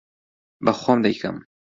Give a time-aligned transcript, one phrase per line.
[0.65, 1.37] بە خۆم دەیکەم.